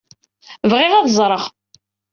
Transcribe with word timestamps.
Bɣiɣ 0.69 0.93
ad 0.95 1.07
ẓreɣ. 1.17 1.43